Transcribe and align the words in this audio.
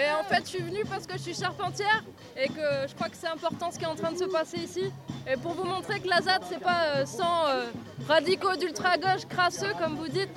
Mais 0.00 0.10
en 0.18 0.24
fait, 0.24 0.40
je 0.44 0.48
suis 0.48 0.62
venue 0.62 0.82
parce 0.88 1.06
que 1.06 1.12
je 1.12 1.18
suis 1.24 1.34
charpentière 1.34 2.02
et 2.34 2.48
que 2.48 2.88
je 2.88 2.94
crois 2.94 3.10
que 3.10 3.16
c'est 3.20 3.26
important 3.28 3.70
ce 3.70 3.78
qui 3.78 3.84
est 3.84 3.88
en 3.88 3.94
train 3.94 4.12
de 4.12 4.16
se 4.16 4.24
passer 4.24 4.56
ici. 4.56 4.90
Et 5.30 5.36
pour 5.36 5.52
vous 5.52 5.64
montrer 5.64 6.00
que 6.00 6.08
la 6.08 6.22
ZAD, 6.22 6.40
c'est 6.48 6.58
pas 6.58 6.84
euh, 6.96 7.04
sans 7.04 7.46
euh, 7.48 7.64
radicaux 8.08 8.56
d'ultra-gauche 8.56 9.26
crasseux, 9.28 9.74
comme 9.78 9.96
vous 9.96 10.08
dites. 10.08 10.30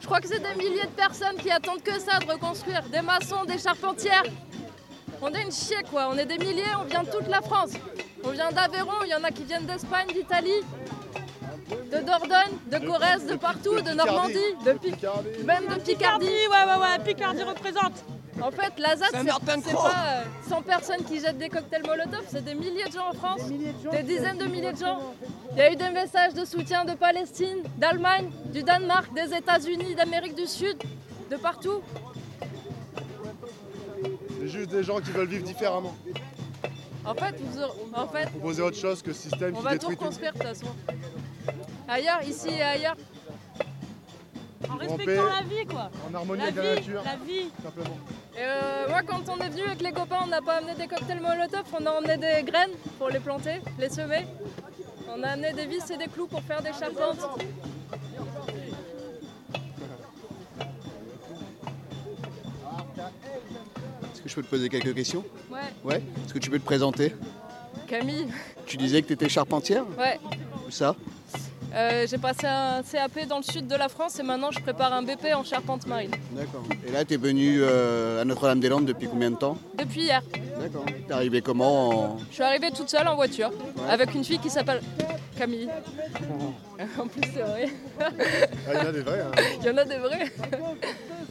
Je 0.00 0.06
crois 0.06 0.20
que 0.20 0.26
c'est 0.26 0.40
des 0.40 0.56
milliers 0.56 0.82
de 0.82 0.96
personnes 0.96 1.36
qui 1.36 1.52
attendent 1.52 1.84
que 1.84 2.00
ça 2.00 2.18
de 2.18 2.26
reconstruire. 2.32 2.82
Des 2.90 3.00
maçons, 3.00 3.44
des 3.44 3.58
charpentières. 3.58 4.24
On 5.22 5.32
est 5.34 5.42
une 5.42 5.52
chier, 5.52 5.84
quoi. 5.88 6.08
On 6.10 6.18
est 6.18 6.26
des 6.26 6.38
milliers, 6.38 6.74
on 6.80 6.84
vient 6.84 7.04
de 7.04 7.10
toute 7.10 7.28
la 7.28 7.42
France. 7.42 7.70
On 8.24 8.30
vient 8.30 8.50
d'Aveyron, 8.50 9.04
il 9.04 9.10
y 9.10 9.14
en 9.14 9.22
a 9.22 9.30
qui 9.30 9.44
viennent 9.44 9.66
d'Espagne, 9.66 10.08
d'Italie, 10.08 10.62
de 11.92 11.98
Dordogne, 11.98 12.58
de 12.66 12.78
Corrèze, 12.84 13.24
de 13.24 13.36
partout, 13.36 13.80
de 13.80 13.92
Normandie, 13.92 14.34
de 14.66 14.72
Pic- 14.72 15.06
même 15.44 15.66
de 15.68 15.80
Picardie. 15.80 16.26
ouais, 16.26 16.64
ouais, 16.66 16.80
ouais, 16.80 17.04
Picardie 17.04 17.44
représente. 17.44 18.02
En 18.42 18.50
fait, 18.50 18.72
la 18.78 18.96
ZAD, 18.96 19.08
C'est 19.62 19.72
pas 19.72 19.94
euh, 20.06 20.22
100 20.48 20.62
personnes 20.62 21.04
qui 21.04 21.20
jettent 21.20 21.38
des 21.38 21.48
cocktails 21.48 21.82
Molotov, 21.86 22.24
c'est 22.28 22.44
des 22.44 22.54
milliers 22.54 22.84
de 22.86 22.92
gens 22.92 23.08
en 23.10 23.12
France, 23.12 23.42
des 23.92 24.02
dizaines 24.02 24.38
de 24.38 24.46
milliers 24.46 24.72
de 24.72 24.78
gens. 24.78 24.98
Il 25.52 25.58
y 25.58 25.60
a 25.62 25.72
eu 25.72 25.76
des 25.76 25.90
messages 25.90 26.34
de 26.34 26.44
soutien 26.44 26.84
de 26.84 26.92
Palestine, 26.94 27.58
d'Allemagne, 27.76 28.30
du 28.46 28.62
Danemark, 28.62 29.12
des 29.14 29.34
États-Unis, 29.36 29.94
d'Amérique 29.94 30.34
du 30.34 30.46
Sud, 30.46 30.76
de 31.30 31.36
partout. 31.36 31.82
C'est 34.40 34.48
juste 34.48 34.70
des 34.70 34.82
gens 34.82 35.00
qui 35.00 35.10
veulent 35.10 35.28
vivre 35.28 35.44
différemment. 35.44 35.94
En 37.04 37.14
fait, 37.14 37.34
vous 37.40 37.58
aurez- 37.58 37.78
en 37.94 38.08
fait 38.08 38.30
Proposer 38.30 38.62
autre 38.62 38.76
chose 38.78 39.02
que 39.02 39.12
ce 39.12 39.22
système 39.22 39.54
on 39.54 39.58
qui 39.58 39.64
va 39.64 39.70
tout 39.70 39.76
détruit 39.78 39.96
tout. 39.96 40.02
reconstruire 40.02 40.32
de 40.32 40.38
toute 40.38 40.46
façon. 40.48 40.66
Ailleurs, 41.88 42.22
ici 42.22 42.48
et 42.50 42.62
ailleurs. 42.62 42.96
En 44.68 44.76
respectant 44.76 45.24
la 45.24 45.42
vie, 45.42 45.66
quoi. 45.68 45.90
En 46.10 46.14
harmonie 46.14 46.42
La 46.42 46.48
avec 46.48 46.56
la 46.56 46.62
vie, 46.74 46.76
nature, 46.80 47.02
la 47.04 47.16
vie. 47.16 47.50
simplement. 47.62 47.96
Et 48.36 48.38
euh, 48.42 48.88
moi, 48.88 49.00
quand 49.06 49.22
on 49.28 49.38
est 49.44 49.48
venu 49.48 49.62
avec 49.62 49.82
les 49.82 49.92
copains, 49.92 50.20
on 50.24 50.28
n'a 50.28 50.40
pas 50.40 50.54
amené 50.58 50.74
des 50.74 50.86
cocktails 50.86 51.20
Molotov, 51.20 51.64
on 51.78 51.84
a 51.86 51.90
emmené 51.90 52.16
des 52.16 52.42
graines 52.44 52.70
pour 52.98 53.08
les 53.08 53.18
planter, 53.20 53.60
les 53.78 53.88
semer. 53.88 54.26
On 55.08 55.22
a 55.22 55.28
amené 55.30 55.52
des 55.52 55.66
vis 55.66 55.90
et 55.90 55.96
des 55.96 56.06
clous 56.06 56.26
pour 56.28 56.42
faire 56.42 56.62
des 56.62 56.72
charpentes. 56.72 57.18
Est-ce 64.12 64.22
que 64.22 64.28
je 64.28 64.34
peux 64.34 64.42
te 64.42 64.48
poser 64.48 64.68
quelques 64.68 64.94
questions? 64.94 65.24
Ouais, 65.50 65.58
Ouais. 65.84 65.96
Est-ce 66.24 66.34
que 66.34 66.38
tu 66.38 66.50
peux 66.50 66.58
te 66.58 66.64
présenter? 66.64 67.14
Camille, 67.86 68.28
Tu 68.66 68.76
disais 68.76 69.02
que 69.02 69.08
tu 69.08 69.12
étais 69.14 69.28
charpentière? 69.28 69.84
Ouais. 69.98 70.18
Où 70.66 70.70
ça? 70.70 70.94
Euh, 71.72 72.06
J'ai 72.08 72.18
passé 72.18 72.46
un 72.46 72.82
CAP 72.82 73.26
dans 73.28 73.36
le 73.38 73.42
sud 73.42 73.66
de 73.68 73.76
la 73.76 73.88
France 73.88 74.18
et 74.18 74.22
maintenant 74.22 74.50
je 74.50 74.58
prépare 74.60 74.92
un 74.92 75.02
BP 75.02 75.26
en 75.34 75.44
charpente 75.44 75.86
marine. 75.86 76.10
D'accord. 76.32 76.64
Et 76.86 76.90
là, 76.90 77.04
tu 77.04 77.14
es 77.14 77.16
venu 77.16 77.58
euh, 77.60 78.20
à 78.20 78.24
Notre-Dame-des-Landes 78.24 78.86
depuis 78.86 79.08
combien 79.08 79.30
de 79.30 79.36
temps? 79.36 79.56
Depuis 79.78 80.02
hier. 80.02 80.20
D'accord. 80.60 80.84
T'es 81.06 81.12
arrivé 81.14 81.42
comment 81.42 81.88
en... 82.14 82.18
Je 82.28 82.34
suis 82.34 82.42
arrivée 82.42 82.70
toute 82.72 82.88
seule 82.90 83.06
en 83.06 83.14
voiture 83.14 83.50
avec 83.88 84.14
une 84.14 84.24
fille 84.24 84.38
qui 84.40 84.50
s'appelle 84.50 84.80
Camille. 85.38 85.68
en 86.98 87.06
plus, 87.06 87.22
c'est 87.32 87.40
vrai. 87.42 87.68
Ah, 88.00 88.10
il 88.72 88.74
y 88.74 88.80
en 88.80 88.86
a 88.88 88.92
des 88.92 89.00
vrais. 89.02 89.20
hein. 89.20 89.30
Il 89.60 89.66
y 89.66 89.70
en 89.70 89.76
a 89.76 89.84
des 89.84 89.96
vrais. 89.98 90.32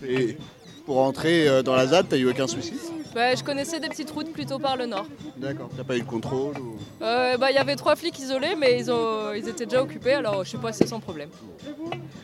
Et 0.08 0.38
pour 0.86 0.96
rentrer 0.98 1.48
euh, 1.48 1.62
dans 1.64 1.76
la 1.76 1.86
ZAD, 1.88 2.08
t'as 2.10 2.18
eu 2.18 2.30
aucun 2.30 2.48
souci? 2.48 2.74
Ouais, 3.16 3.36
je 3.36 3.44
connaissais 3.44 3.80
des 3.80 3.90
petites 3.90 4.12
routes 4.12 4.32
plutôt 4.32 4.60
par 4.60 4.78
le 4.78 4.86
nord. 4.86 5.06
D'accord. 5.38 5.70
T'as 5.76 5.84
pas 5.84 5.98
eu 5.98 6.02
de 6.02 6.06
contrôle 6.06 6.58
ou... 6.60 6.78
Euh, 7.02 7.38
bah, 7.38 7.50
Il 7.52 7.56
y 7.56 7.58
avait 7.58 7.76
trois 7.76 7.96
flics 7.96 8.18
isolés, 8.20 8.56
mais 8.58 8.80
ils, 8.80 8.92
ont, 8.92 9.34
ils 9.34 9.48
étaient 9.48 9.66
déjà 9.66 9.82
occupés, 9.82 10.14
alors 10.14 10.44
je 10.44 10.52
sais 10.52 10.58
pas 10.58 10.72
si 10.72 10.80
c'est 10.80 10.88
sans 10.88 11.00
problème. 11.00 11.30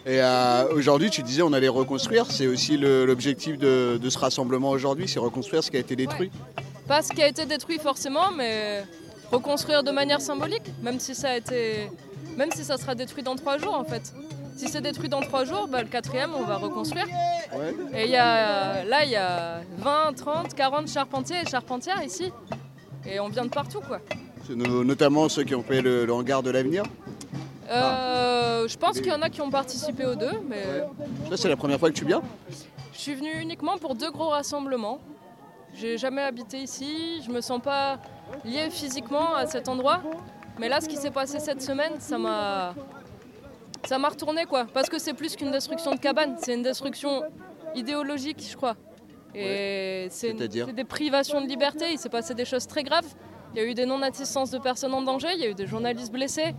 Et 0.06 0.22
euh, 0.22 0.68
aujourd'hui, 0.74 1.10
tu 1.10 1.24
disais 1.24 1.42
on 1.42 1.54
allait 1.54 1.68
reconstruire. 1.68 2.30
C'est 2.30 2.48
aussi 2.48 2.78
l'objectif 2.78 3.58
de, 3.58 3.98
de 4.02 4.10
ce 4.10 4.20
rassemblement 4.20 4.70
aujourd'hui, 4.70 5.08
c'est 5.08 5.20
reconstruire 5.20 5.64
ce 5.64 5.72
qui 5.72 5.78
a 5.78 5.80
été 5.80 5.96
détruit. 5.96 6.30
Pas 6.88 7.02
ce 7.02 7.12
qui 7.12 7.24
a 7.24 7.28
été 7.28 7.46
détruit 7.46 7.80
forcément, 7.80 8.32
mais 8.32 8.84
reconstruire 9.32 9.82
de 9.82 9.92
manière 9.92 10.22
symbolique, 10.22 10.72
même 10.84 11.00
si 11.00 11.16
ça 11.16 11.32
a 11.32 11.38
été, 11.38 11.90
même 12.38 12.52
si 12.56 12.64
ça 12.64 12.78
sera 12.78 12.94
détruit 12.94 13.24
dans 13.24 13.36
trois 13.36 13.58
jours 13.58 13.74
en 13.74 13.84
fait. 13.86 14.14
Si 14.56 14.68
c'est 14.70 14.82
détruit 14.82 15.10
dans 15.10 15.22
trois 15.22 15.44
jours, 15.46 15.68
bah, 15.68 15.82
le 15.82 15.88
quatrième 15.90 16.32
on 16.36 16.44
va 16.44 16.56
reconstruire. 16.58 17.06
Ouais. 17.54 17.76
Et 17.94 18.08
y 18.10 18.16
a, 18.16 18.84
là 18.86 19.04
il 19.04 19.12
y 19.12 19.16
a 19.16 19.62
20, 19.78 20.14
30, 20.16 20.54
40 20.54 20.88
charpentiers 20.88 21.38
et 21.44 21.50
charpentières 21.50 22.02
ici. 22.04 22.32
Et 23.06 23.20
on 23.20 23.28
vient 23.30 23.44
de 23.46 23.50
partout 23.50 23.82
quoi. 23.82 24.00
C'est 24.48 24.56
no- 24.56 24.84
notamment 24.84 25.28
ceux 25.30 25.44
qui 25.44 25.56
ont 25.56 25.64
fait 25.64 25.82
le, 25.82 26.06
le 26.06 26.14
hangar 26.14 26.42
de 26.44 26.52
l'avenir. 26.52 26.84
Euh, 27.70 28.68
je 28.68 28.78
pense 28.78 28.98
qu'il 29.00 29.08
y 29.08 29.12
en 29.12 29.22
a 29.22 29.30
qui 29.30 29.42
ont 29.42 29.50
participé 29.50 30.06
aux 30.06 30.16
deux, 30.16 30.32
mais 30.48 30.64
Ça, 31.30 31.38
c'est 31.38 31.50
la 31.50 31.56
première 31.58 31.80
fois 31.80 31.90
que 31.90 31.96
tu 31.96 32.06
viens? 32.06 32.22
Je 32.94 33.00
suis 33.00 33.16
venue 33.16 33.42
uniquement 33.42 33.78
pour 33.78 33.96
deux 33.96 34.12
gros 34.12 34.30
rassemblements. 34.30 35.00
J'ai 35.74 35.98
jamais 35.98 36.22
habité 36.22 36.60
ici, 36.60 37.22
je 37.26 37.32
me 37.32 37.42
sens 37.42 37.60
pas 37.62 37.98
liée 38.46 38.70
physiquement 38.70 39.36
à 39.36 39.46
cet 39.48 39.68
endroit. 39.68 40.02
Mais 40.60 40.70
là, 40.70 40.80
ce 40.80 40.88
qui 40.88 40.96
s'est 40.96 41.12
passé 41.12 41.40
cette 41.40 41.62
semaine, 41.62 41.94
ça 42.00 42.18
m'a. 42.18 42.74
Ça 43.86 43.98
m'a 43.98 44.10
retourné 44.10 44.46
quoi. 44.46 44.66
Parce 44.74 44.90
que 44.90 45.00
c'est 45.00 45.14
plus 45.14 45.36
qu'une 45.36 45.52
destruction 45.52 45.94
de 45.94 46.00
cabane, 46.00 46.36
c'est 46.40 46.54
une 46.54 46.64
destruction 46.64 47.24
idéologique, 47.76 48.44
je 48.50 48.56
crois. 48.56 48.76
Et 49.34 50.08
c'est 50.10 50.34
des 50.34 50.84
privations 50.86 51.42
de 51.42 51.48
liberté, 51.48 51.86
il 51.92 52.00
s'est 52.00 52.10
passé 52.10 52.34
des 52.34 52.46
choses 52.46 52.68
très 52.68 52.84
graves. 52.84 53.08
Il 53.54 53.62
y 53.62 53.62
a 53.62 53.66
eu 53.66 53.74
des 53.74 53.86
non-assistances 53.86 54.52
de 54.52 54.58
personnes 54.58 54.94
en 54.94 55.02
danger, 55.02 55.30
il 55.34 55.42
y 55.42 55.46
a 55.46 55.50
eu 55.50 55.54
des 55.54 55.68
journalistes 55.68 56.12
blessés. 56.12 56.54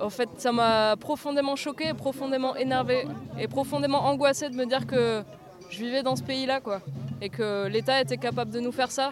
En 0.00 0.10
fait, 0.10 0.28
ça 0.38 0.50
m'a 0.50 0.96
profondément 0.96 1.56
choqué, 1.56 1.92
profondément 1.92 2.56
énervé 2.56 3.06
et 3.38 3.48
profondément 3.48 4.04
angoissé 4.06 4.48
de 4.48 4.56
me 4.56 4.64
dire 4.64 4.86
que 4.86 5.22
je 5.68 5.78
vivais 5.78 6.02
dans 6.02 6.16
ce 6.16 6.22
pays-là, 6.22 6.60
quoi. 6.60 6.80
Et 7.20 7.28
que 7.28 7.66
l'État 7.68 8.00
était 8.00 8.16
capable 8.16 8.50
de 8.50 8.60
nous 8.60 8.72
faire 8.72 8.90
ça 8.90 9.10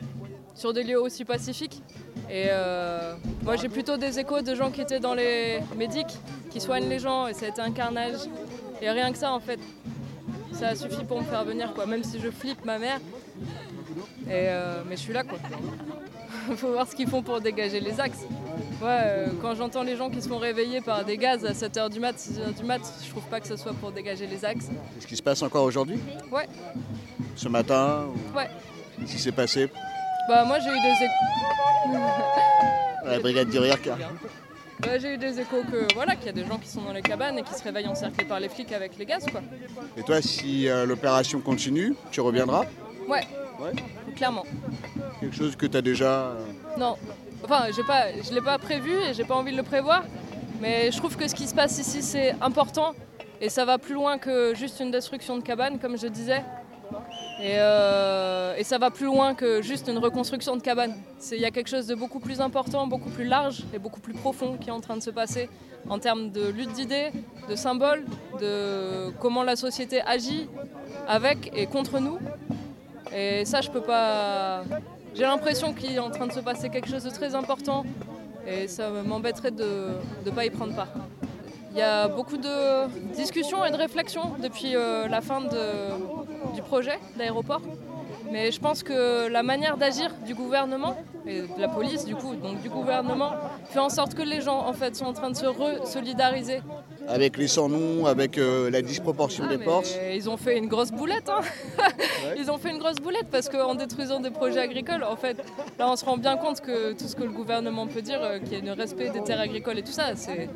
sur 0.54 0.72
des 0.72 0.82
lieux 0.82 1.00
aussi 1.00 1.24
pacifiques. 1.24 1.82
Et 2.30 2.48
euh, 2.50 3.14
moi, 3.42 3.56
j'ai 3.56 3.68
plutôt 3.68 3.96
des 3.96 4.18
échos 4.18 4.42
de 4.42 4.54
gens 4.54 4.70
qui 4.70 4.80
étaient 4.82 5.00
dans 5.00 5.14
les 5.14 5.60
médics, 5.76 6.14
qui 6.50 6.60
soignent 6.60 6.88
les 6.88 6.98
gens, 6.98 7.26
et 7.26 7.34
ça 7.34 7.46
a 7.46 7.48
été 7.48 7.60
un 7.60 7.70
carnage. 7.70 8.16
Et 8.82 8.90
rien 8.90 9.10
que 9.12 9.18
ça, 9.18 9.32
en 9.32 9.40
fait, 9.40 9.58
ça 10.52 10.68
a 10.68 10.74
suffi 10.74 11.04
pour 11.04 11.20
me 11.20 11.24
faire 11.26 11.44
venir, 11.44 11.72
quoi. 11.74 11.86
Même 11.86 12.04
si 12.04 12.20
je 12.20 12.30
flippe 12.30 12.64
ma 12.64 12.78
mère. 12.78 12.98
Et 14.26 14.48
euh, 14.48 14.82
mais 14.86 14.96
je 14.96 15.00
suis 15.00 15.12
là, 15.12 15.24
quoi. 15.24 15.38
Faut 16.56 16.72
voir 16.72 16.86
ce 16.86 16.94
qu'ils 16.94 17.08
font 17.08 17.22
pour 17.22 17.40
dégager 17.40 17.80
les 17.80 17.98
axes. 18.00 18.20
Ouais, 18.82 18.86
euh, 19.04 19.26
quand 19.42 19.54
j'entends 19.54 19.82
les 19.82 19.96
gens 19.96 20.08
qui 20.10 20.20
se 20.22 20.28
font 20.28 20.38
réveiller 20.38 20.80
par 20.80 21.04
des 21.04 21.16
gaz 21.16 21.44
à 21.44 21.52
7h 21.52 21.90
du 21.90 21.98
mat, 22.00 22.14
6h 22.16 22.54
du 22.58 22.64
mat, 22.64 22.80
je 23.04 23.10
trouve 23.10 23.24
pas 23.24 23.40
que 23.40 23.46
ce 23.46 23.56
soit 23.56 23.72
pour 23.74 23.90
dégager 23.90 24.26
les 24.26 24.44
axes. 24.44 24.66
C'est 24.94 25.02
ce 25.02 25.06
qui 25.06 25.16
se 25.16 25.22
passe 25.22 25.42
encore 25.42 25.64
aujourd'hui? 25.64 25.98
Ouais, 26.30 26.46
Ce 27.36 27.48
matin? 27.48 28.04
Ou- 28.06 28.36
ouais. 28.36 28.48
Ce 29.06 29.12
qui 29.12 29.18
s'est 29.18 29.32
passé? 29.32 29.68
Bah 30.28 30.44
moi 30.44 30.58
j'ai 30.58 30.70
eu 30.70 30.80
des 30.80 31.04
échos. 31.04 31.92
la 33.06 33.18
brigade 33.18 33.48
d'Irière 33.48 33.80
qui 33.80 33.90
arrive. 33.90 34.06
Ouais, 34.86 35.00
j'ai 35.00 35.14
eu 35.14 35.18
des 35.18 35.40
échos 35.40 35.62
que 35.70 35.92
voilà, 35.94 36.14
qu'il 36.14 36.26
y 36.26 36.28
a 36.28 36.32
des 36.32 36.44
gens 36.44 36.58
qui 36.58 36.68
sont 36.68 36.82
dans 36.82 36.92
les 36.92 37.02
cabanes 37.02 37.38
et 37.38 37.42
qui 37.42 37.52
se 37.54 37.62
réveillent 37.64 37.88
encerclés 37.88 38.24
par 38.24 38.38
les 38.38 38.48
flics 38.48 38.72
avec 38.72 38.96
les 38.98 39.06
gaz 39.06 39.24
quoi. 39.30 39.40
Et 39.96 40.02
toi, 40.02 40.20
si 40.22 40.68
euh, 40.68 40.86
l'opération 40.86 41.40
continue, 41.40 41.94
tu 42.12 42.20
reviendras? 42.20 42.64
Ouais, 43.08 43.26
Ouais. 43.58 43.72
clairement. 44.14 44.44
Quelque 45.20 45.34
chose 45.34 45.56
que 45.56 45.66
tu 45.66 45.76
as 45.76 45.82
déjà. 45.82 46.04
euh, 46.28 46.34
Non. 46.76 46.96
Enfin, 47.42 47.64
j'ai 47.74 47.82
pas, 47.82 48.12
je 48.22 48.32
l'ai 48.32 48.40
pas 48.42 48.58
prévu 48.58 48.92
et 48.92 49.14
j'ai 49.14 49.24
pas 49.24 49.34
envie 49.34 49.52
de 49.52 49.56
le 49.56 49.62
prévoir. 49.64 50.04
Mais 50.60 50.92
je 50.92 50.96
trouve 50.98 51.16
que 51.16 51.26
ce 51.26 51.34
qui 51.34 51.46
se 51.48 51.54
passe 51.54 51.78
ici, 51.78 52.02
c'est 52.02 52.34
important. 52.40 52.92
Et 53.40 53.48
ça 53.48 53.64
va 53.64 53.78
plus 53.78 53.94
loin 53.94 54.18
que 54.18 54.54
juste 54.54 54.78
une 54.80 54.90
destruction 54.90 55.36
de 55.38 55.42
cabane, 55.42 55.78
comme 55.78 55.96
je 55.98 56.06
disais. 56.08 56.42
Et, 57.40 57.54
euh, 57.58 58.56
et 58.56 58.64
ça 58.64 58.78
va 58.78 58.90
plus 58.90 59.06
loin 59.06 59.34
que 59.34 59.62
juste 59.62 59.86
une 59.88 59.98
reconstruction 59.98 60.56
de 60.56 60.60
cabane. 60.62 60.94
Il 61.30 61.38
y 61.38 61.44
a 61.44 61.50
quelque 61.52 61.68
chose 61.68 61.86
de 61.86 61.94
beaucoup 61.94 62.18
plus 62.18 62.40
important, 62.40 62.86
beaucoup 62.88 63.10
plus 63.10 63.24
large 63.24 63.62
et 63.72 63.78
beaucoup 63.78 64.00
plus 64.00 64.12
profond 64.14 64.56
qui 64.60 64.70
est 64.70 64.72
en 64.72 64.80
train 64.80 64.96
de 64.96 65.02
se 65.02 65.10
passer 65.10 65.48
en 65.88 65.98
termes 66.00 66.30
de 66.30 66.48
lutte 66.48 66.72
d'idées, 66.72 67.10
de 67.48 67.54
symboles, 67.54 68.04
de 68.40 69.10
comment 69.20 69.44
la 69.44 69.54
société 69.54 70.00
agit 70.02 70.48
avec 71.06 71.52
et 71.54 71.66
contre 71.66 72.00
nous. 72.00 72.18
Et 73.14 73.44
ça, 73.44 73.60
je 73.60 73.70
peux 73.70 73.80
pas. 73.82 74.62
J'ai 75.14 75.22
l'impression 75.22 75.72
qu'il 75.72 75.92
est 75.94 75.98
en 76.00 76.10
train 76.10 76.26
de 76.26 76.32
se 76.32 76.40
passer 76.40 76.68
quelque 76.70 76.88
chose 76.88 77.04
de 77.04 77.10
très 77.10 77.34
important 77.36 77.84
et 78.46 78.66
ça 78.66 78.90
m'embêterait 78.90 79.50
de 79.52 79.90
ne 80.26 80.30
pas 80.30 80.44
y 80.44 80.50
prendre 80.50 80.74
part. 80.74 80.88
Il 81.72 81.78
y 81.78 81.82
a 81.82 82.08
beaucoup 82.08 82.36
de 82.36 82.86
discussions 83.14 83.64
et 83.64 83.70
de 83.70 83.76
réflexions 83.76 84.32
depuis 84.42 84.74
euh, 84.74 85.06
la 85.06 85.20
fin 85.20 85.40
de- 85.42 86.17
du 86.54 86.62
projet 86.62 86.98
d'aéroport. 87.16 87.62
Mais 88.30 88.52
je 88.52 88.60
pense 88.60 88.82
que 88.82 89.28
la 89.28 89.42
manière 89.42 89.76
d'agir 89.76 90.12
du 90.26 90.34
gouvernement 90.34 90.96
et 91.28 91.42
de 91.42 91.60
la 91.60 91.68
police 91.68 92.04
du 92.04 92.14
coup, 92.16 92.34
donc 92.34 92.60
du 92.62 92.68
gouvernement, 92.70 93.32
fait 93.70 93.78
en 93.78 93.88
sorte 93.90 94.14
que 94.14 94.22
les 94.22 94.40
gens 94.40 94.58
en 94.66 94.72
fait 94.72 94.96
sont 94.96 95.04
en 95.06 95.12
train 95.12 95.30
de 95.30 95.36
se 95.36 95.46
re-solidariser. 95.46 96.60
Avec 97.06 97.36
les 97.38 97.48
sans-noms, 97.48 98.06
avec 98.06 98.36
euh, 98.38 98.70
la 98.70 98.82
disproportion 98.82 99.44
Ah, 99.48 99.56
des 99.56 99.62
forces. 99.64 99.96
Ils 100.12 100.28
ont 100.28 100.36
fait 100.36 100.58
une 100.58 100.66
grosse 100.68 100.90
boulette. 100.90 101.28
hein. 101.28 101.40
Ils 102.36 102.50
ont 102.50 102.58
fait 102.58 102.70
une 102.70 102.78
grosse 102.78 102.96
boulette 102.96 103.28
parce 103.30 103.48
qu'en 103.48 103.74
détruisant 103.74 104.20
des 104.20 104.30
projets 104.30 104.60
agricoles, 104.60 105.04
en 105.04 105.16
fait, 105.16 105.36
là 105.78 105.88
on 105.90 105.96
se 105.96 106.04
rend 106.04 106.16
bien 106.18 106.36
compte 106.36 106.60
que 106.60 106.92
tout 106.92 107.06
ce 107.08 107.16
que 107.16 107.22
le 107.24 107.30
gouvernement 107.30 107.86
peut 107.86 108.02
dire, 108.02 108.20
euh, 108.22 108.38
qu'il 108.38 108.52
y 108.52 108.56
ait 108.56 108.60
le 108.60 108.72
respect 108.72 109.08
des 109.10 109.22
terres 109.22 109.40
agricoles 109.40 109.78
et 109.78 109.82
tout 109.82 109.92
ça, 109.92 110.14
c'est 110.16 110.48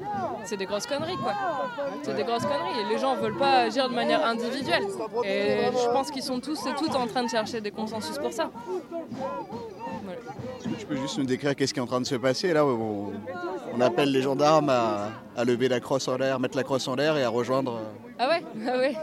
c'est 0.44 0.56
des 0.56 0.66
grosses 0.66 0.86
conneries 0.86 1.16
quoi. 1.16 1.32
C'est 2.02 2.14
des 2.16 2.24
grosses 2.24 2.42
conneries 2.42 2.80
et 2.86 2.92
les 2.92 2.98
gens 2.98 3.14
veulent 3.16 3.38
pas 3.38 3.60
agir 3.62 3.88
de 3.88 3.94
manière 3.94 4.24
individuelle. 4.24 4.82
Et 5.24 5.56
je 5.72 5.90
pense 5.92 6.10
qu'ils 6.10 6.22
sont 6.22 6.40
tous 6.40 6.66
et 6.66 6.74
toutes 6.78 6.94
en 6.96 7.06
train 7.06 7.22
de 7.22 7.28
chercher 7.30 7.60
des 7.60 7.70
consensus 7.70 8.18
pour 8.18 8.32
ça. 8.32 8.50
Est-ce 10.64 10.68
que 10.74 10.80
tu 10.80 10.86
peux 10.86 10.96
juste 10.96 11.18
nous 11.18 11.24
décrire 11.24 11.56
qu'est-ce 11.56 11.74
qui 11.74 11.80
est 11.80 11.82
en 11.82 11.86
train 11.86 12.00
de 12.00 12.06
se 12.06 12.14
passer 12.14 12.52
là 12.52 12.64
on, 12.64 13.12
on 13.74 13.80
appelle 13.80 14.12
les 14.12 14.22
gendarmes 14.22 14.68
à, 14.68 15.10
à 15.36 15.44
lever 15.44 15.68
la 15.68 15.80
crosse 15.80 16.06
en 16.08 16.16
l'air, 16.16 16.38
mettre 16.38 16.56
la 16.56 16.62
crosse 16.62 16.86
en 16.88 16.94
l'air 16.94 17.16
et 17.16 17.24
à 17.24 17.28
rejoindre. 17.28 17.76
euh, 17.76 18.14
Ah 18.18 18.28
ouais, 18.28 18.42
ah 18.68 18.76
ouais. 18.78 18.94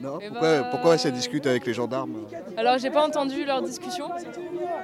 Non? 0.00 0.18
Eh 0.20 0.28
pourquoi, 0.28 0.40
ben, 0.60 0.66
pourquoi 0.70 0.98
ça 0.98 1.10
discute 1.10 1.46
avec 1.46 1.64
les 1.66 1.72
gendarmes 1.74 2.26
Alors 2.56 2.76
j'ai 2.78 2.90
pas 2.90 3.06
entendu 3.06 3.44
leur 3.44 3.62
discussion. 3.62 4.08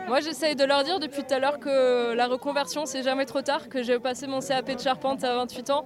Moi 0.09 0.21
j'essaye 0.21 0.55
de 0.57 0.65
leur 0.65 0.85
dire 0.85 1.01
depuis 1.01 1.23
tout 1.23 1.35
à 1.35 1.39
l'heure 1.39 1.59
que 1.59 2.15
la 2.15 2.27
reconversion 2.29 2.87
c'est 2.87 3.03
jamais 3.03 3.27
trop 3.27 3.43
tard, 3.43 3.69
que 3.69 3.83
j'ai 3.83 3.99
passé 3.99 4.27
mon 4.27 4.41
CAP 4.41 4.75
de 4.77 4.81
charpente 4.81 5.23
à 5.25 5.35
28 5.35 5.71
ans 5.71 5.85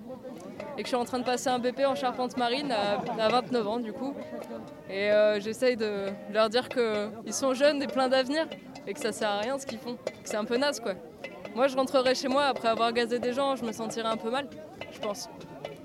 et 0.79 0.83
que 0.83 0.88
je 0.88 0.88
suis 0.88 0.97
en 0.97 1.05
train 1.05 1.19
de 1.19 1.25
passer 1.25 1.49
un 1.49 1.59
BP 1.59 1.81
en 1.87 1.94
charpente 1.97 2.37
marine 2.37 2.71
à, 2.73 3.00
à 3.25 3.29
29 3.29 3.67
ans 3.67 3.79
du 3.81 3.93
coup. 3.93 4.15
Et 4.88 5.11
euh, 5.11 5.41
j'essaye 5.41 5.76
de 5.76 6.06
leur 6.33 6.49
dire 6.50 6.69
qu'ils 6.69 7.33
sont 7.33 7.55
jeunes 7.55 7.83
et 7.83 7.87
pleins 7.87 8.09
d'avenir 8.09 8.47
et 8.87 8.94
que 8.94 9.00
ça 9.00 9.12
sert 9.12 9.29
à 9.29 9.38
rien 9.38 9.59
ce 9.59 9.67
qu'ils 9.67 9.79
font, 9.79 9.97
c'est 10.25 10.37
un 10.37 10.44
peu 10.44 10.56
naze 10.56 10.81
quoi. 10.81 10.94
Moi 11.55 11.67
je 11.69 11.77
rentrerai 11.77 12.15
chez 12.15 12.29
moi 12.29 12.44
après 12.44 12.69
avoir 12.69 12.93
gazé 12.93 13.19
des 13.19 13.32
gens, 13.32 13.56
je 13.56 13.65
me 13.65 13.73
sentirais 13.73 14.09
un 14.09 14.17
peu 14.17 14.31
mal, 14.31 14.49
je 14.93 14.99
pense. 15.00 15.29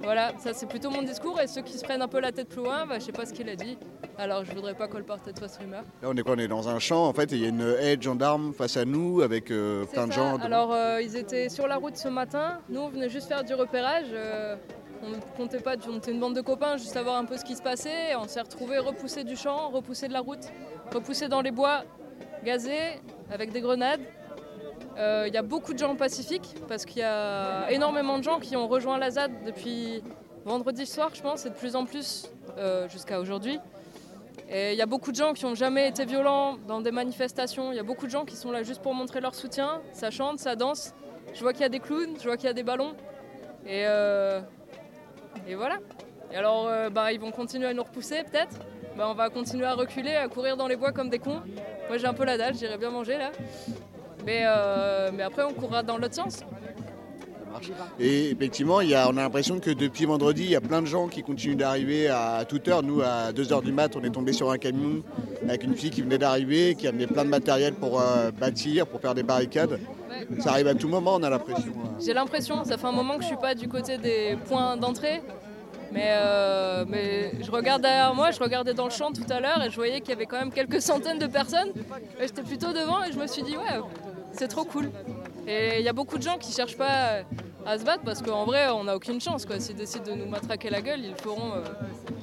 Voilà, 0.02 0.34
ça 0.38 0.54
c'est 0.54 0.68
plutôt 0.68 0.92
mon 0.92 1.02
discours 1.02 1.40
et 1.42 1.48
ceux 1.48 1.62
qui 1.62 1.78
se 1.78 1.84
prennent 1.84 2.02
un 2.02 2.08
peu 2.08 2.20
la 2.20 2.32
tête 2.32 2.50
plus 2.50 2.62
loin, 2.64 2.86
bah, 2.86 3.00
je 3.00 3.06
sais 3.06 3.12
pas 3.12 3.26
ce 3.26 3.34
qu'il 3.34 3.50
a 3.50 3.56
dit. 3.56 3.78
Alors 4.18 4.46
je 4.46 4.52
voudrais 4.54 4.76
pas 4.76 4.88
colporter 4.88 5.34
de 5.34 5.40
fausse 5.40 5.58
rumeur. 5.58 5.84
Là 6.02 6.10
on 6.10 6.16
est 6.16 6.22
quoi 6.22 6.36
On 6.36 6.40
est 6.40 6.48
dans 6.48 6.70
un 6.70 6.80
champ 6.80 7.06
en 7.06 7.14
fait 7.14 7.34
et 7.34 7.36
il 7.38 7.42
y 7.42 7.46
a 7.46 7.50
une 7.50 7.76
haie 7.80 7.98
de 7.98 8.04
gendarmes 8.04 8.54
face 8.54 8.78
à 8.78 8.86
nous 8.86 9.22
avec 9.22 9.52
euh, 9.52 9.86
plein 9.86 10.08
de 10.08 10.12
gens. 10.12 10.38
Alors 10.40 10.74
euh, 10.74 11.02
ils 11.02 11.16
étaient 11.18 11.50
sur 11.50 11.68
la 11.68 11.78
route 11.78 11.98
ce 11.98 12.08
matin, 12.08 12.60
nous 12.70 12.82
on 12.82 12.90
venait 12.90 13.10
juste 13.10 13.28
faire 13.28 13.44
du 13.44 13.54
repérage. 13.56 14.08
euh, 14.14 14.56
on 15.04 15.10
ne 15.10 15.16
comptait 15.38 15.60
pas, 15.60 15.76
on 15.90 15.98
était 15.98 16.12
une 16.12 16.20
bande 16.20 16.36
de 16.36 16.42
copains, 16.42 16.78
juste 16.78 16.94
savoir 16.94 17.18
un 17.18 17.26
peu 17.26 17.38
ce 17.38 17.44
qui 17.44 17.56
se 17.56 17.62
passait. 17.62 18.12
Et 18.12 18.16
on 18.16 18.28
s'est 18.28 18.42
retrouvés 18.42 18.80
repoussés 18.80 19.24
du 19.24 19.36
champ, 19.36 19.70
repoussés 19.70 20.08
de 20.08 20.14
la 20.14 20.22
route, 20.22 20.52
repoussés 20.94 21.28
dans 21.28 21.42
les 21.42 21.52
bois, 21.52 21.84
gazés, 22.46 23.02
avec 23.30 23.52
des 23.52 23.60
grenades. 23.60 24.00
Euh, 24.98 25.26
Il 25.28 25.34
y 25.34 25.38
a 25.38 25.42
beaucoup 25.42 25.74
de 25.74 25.80
gens 25.80 25.96
pacifiques 25.96 26.56
parce 26.70 26.86
qu'il 26.86 27.00
y 27.00 27.04
a 27.04 27.70
énormément 27.72 28.18
de 28.18 28.24
gens 28.24 28.40
qui 28.40 28.56
ont 28.56 28.68
rejoint 28.70 28.98
la 28.98 29.12
ZAD 29.12 29.32
depuis 29.46 30.02
vendredi 30.46 30.86
soir, 30.86 31.10
je 31.14 31.22
pense, 31.22 31.46
et 31.46 31.50
de 31.50 31.56
plus 31.56 31.76
en 31.76 31.86
plus 31.86 32.30
euh, 32.58 32.88
jusqu'à 32.88 33.20
aujourd'hui. 33.20 33.60
Et 34.48 34.74
il 34.74 34.78
y 34.78 34.82
a 34.82 34.86
beaucoup 34.86 35.12
de 35.12 35.16
gens 35.16 35.34
qui 35.34 35.44
n'ont 35.44 35.56
jamais 35.56 35.90
été 35.90 36.06
violents 36.06 36.58
dans 36.68 36.80
des 36.80 36.92
manifestations. 36.92 37.72
Il 37.72 37.76
y 37.76 37.80
a 37.80 37.84
beaucoup 37.84 38.06
de 38.06 38.12
gens 38.12 38.26
qui 38.26 38.36
sont 38.36 38.52
là 38.52 38.62
juste 38.62 38.82
pour 38.82 38.94
montrer 38.94 39.20
leur 39.20 39.34
soutien. 39.34 39.82
Ça 39.92 40.12
chante, 40.12 40.40
ça 40.40 40.56
danse. 40.56 40.94
Je 41.34 41.42
vois 41.42 41.52
qu'il 41.52 41.64
y 41.64 41.66
a 41.66 41.70
des 41.70 41.80
clowns, 41.80 42.16
je 42.20 42.24
vois 42.26 42.38
qu'il 42.38 42.46
y 42.46 42.50
a 42.50 42.54
des 42.54 42.64
ballons. 42.64 42.94
Et, 43.66 43.84
euh, 43.88 44.40
voilà. 45.58 45.80
Et 46.32 46.38
alors, 46.38 46.68
euh, 46.68 46.90
bah, 46.90 47.12
ils 47.12 47.20
vont 47.20 47.32
continuer 47.32 47.68
à 47.68 47.74
nous 47.74 47.84
repousser 47.84 48.24
peut-être. 48.24 48.60
Bah, 48.98 49.08
on 49.10 49.14
va 49.14 49.30
continuer 49.30 49.66
à 49.66 49.74
reculer, 49.74 50.16
à 50.16 50.28
courir 50.28 50.56
dans 50.56 50.68
les 50.68 50.78
bois 50.78 50.92
comme 50.92 51.10
des 51.10 51.20
cons. 51.20 51.42
Moi 51.90 51.98
j'ai 51.98 52.08
un 52.08 52.14
peu 52.14 52.24
la 52.24 52.38
dalle, 52.38 52.56
j'irai 52.56 52.78
bien 52.78 52.90
manger 52.90 53.18
là. 53.18 53.32
Mais, 54.26 54.44
euh, 54.46 55.12
mais 55.14 55.24
après 55.24 55.44
on 55.44 55.54
courra 55.54 55.84
dans 55.84 55.98
l'autre 55.98 56.16
sens. 56.16 56.40
Et 58.00 58.32
effectivement, 58.32 58.82
il 58.82 58.90
y 58.90 58.96
a, 58.96 59.08
on 59.08 59.18
a 59.18 59.22
l'impression 59.22 59.60
que 59.60 59.72
depuis 59.72 60.06
vendredi, 60.06 60.44
il 60.44 60.50
y 60.50 60.56
a 60.56 60.62
plein 60.62 60.82
de 60.82 60.88
gens 60.88 61.08
qui 61.08 61.24
continuent 61.24 61.56
d'arriver 61.56 62.10
à 62.10 62.44
toute 62.48 62.68
heure. 62.68 62.84
Nous, 62.84 63.02
à 63.02 63.32
2h 63.32 63.64
du 63.64 63.72
mat, 63.72 63.96
on 63.96 64.04
est 64.04 64.10
tombé 64.10 64.34
sur 64.34 64.52
un 64.52 64.58
camion 64.58 65.04
avec 65.44 65.64
une 65.64 65.74
fille 65.74 65.90
qui 65.90 66.02
venait 66.02 66.18
d'arriver, 66.18 66.76
qui 66.76 66.88
amenait 66.88 67.08
plein 67.08 67.24
de 67.24 67.30
matériel 67.30 67.74
pour 67.74 68.02
euh, 68.02 68.32
bâtir, 68.32 68.88
pour 68.88 69.00
faire 69.00 69.16
des 69.16 69.24
barricades. 69.24 69.72
Ouais. 69.72 70.42
Ça 70.42 70.52
arrive 70.52 70.68
à 70.68 70.76
tout 70.76 70.90
moment, 70.90 71.16
on 71.16 71.24
a 71.24 71.30
l'impression. 71.30 71.72
J'ai 72.00 72.14
l'impression, 72.14 72.64
ça 72.66 72.78
fait 72.78 72.88
un 72.88 72.92
moment 72.92 73.16
que 73.16 73.22
je 73.22 73.28
suis 73.28 73.38
pas 73.38 73.56
du 73.56 73.68
côté 73.68 73.98
des 73.98 74.38
points 74.48 74.76
d'entrée. 74.76 75.22
Mais, 75.92 76.10
euh, 76.10 76.86
mais 76.88 77.32
je 77.42 77.52
regarde 77.52 77.82
derrière 77.82 78.14
moi, 78.14 78.32
je 78.32 78.40
regardais 78.40 78.74
dans 78.74 78.86
le 78.86 78.92
champ 78.92 79.12
tout 79.12 79.26
à 79.30 79.40
l'heure 79.40 79.64
et 79.64 79.70
je 79.70 79.76
voyais 79.76 80.02
qu'il 80.02 80.10
y 80.10 80.14
avait 80.14 80.26
quand 80.26 80.40
même 80.40 80.52
quelques 80.52 80.82
centaines 80.82 81.20
de 81.20 81.28
personnes. 81.28 81.70
Et 82.20 82.28
J'étais 82.28 82.42
plutôt 82.42 82.74
devant 82.74 83.04
et 83.04 83.12
je 83.12 83.20
me 83.20 83.28
suis 83.28 83.44
dit 83.44 83.56
ouais, 83.58 83.80
c'est 84.34 84.48
trop 84.48 84.66
cool. 84.66 84.92
Et 85.48 85.80
il 85.80 85.86
y 85.86 85.90
a 85.90 85.94
beaucoup 85.94 86.18
de 86.18 86.24
gens 86.24 86.38
qui 86.38 86.52
cherchent 86.52 86.78
pas 86.78 87.22
à 87.66 87.78
se 87.78 87.86
battre 87.86 88.04
parce 88.04 88.22
qu'en 88.22 88.46
vrai 88.46 88.68
on 88.70 88.84
n'a 88.86 88.96
aucune 88.96 89.22
chance. 89.22 89.46
S'ils 89.60 89.76
décident 89.76 90.06
de 90.06 90.18
nous 90.18 90.28
matraquer 90.28 90.70
la 90.70 90.82
gueule, 90.82 91.00
ils 91.02 91.12
le 91.12 91.18
feront 91.18 91.54
euh, 91.54 91.64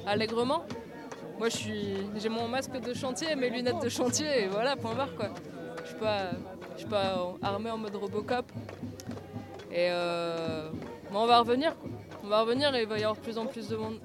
allègrement. 0.05 0.65
Moi 1.39 1.47
j'ai 1.49 2.29
mon 2.29 2.47
masque 2.47 2.79
de 2.79 2.93
chantier, 2.93 3.35
mes 3.35 3.49
lunettes 3.49 3.81
de 3.81 3.89
chantier 3.89 4.43
et 4.43 4.47
voilà, 4.47 4.75
point 4.75 4.93
barre 4.93 5.15
quoi. 5.15 5.29
Je 5.83 5.89
suis 5.89 5.97
suis 6.77 6.87
pas 6.87 7.33
armé 7.41 7.71
en 7.71 7.77
mode 7.77 7.95
Robocop. 7.95 8.51
Et 9.71 9.87
euh, 9.89 10.69
mais 11.11 11.17
on 11.17 11.25
va 11.25 11.39
revenir 11.39 11.75
quoi. 11.77 11.89
On 12.23 12.27
va 12.27 12.41
revenir 12.41 12.73
et 12.73 12.83
il 12.83 12.87
va 12.87 12.97
y 12.97 13.03
avoir 13.03 13.17
de 13.17 13.21
plus 13.21 13.37
en 13.37 13.45
plus 13.45 13.67
de 13.67 13.75
monde, 13.75 13.99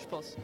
je 0.00 0.06
pense. 0.06 0.36